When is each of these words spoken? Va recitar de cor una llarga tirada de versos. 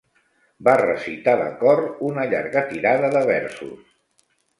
Va 0.67 0.73
recitar 0.79 1.35
de 1.41 1.49
cor 1.59 1.81
una 2.07 2.23
llarga 2.31 2.63
tirada 2.71 3.13
de 3.17 3.21
versos. 3.29 3.93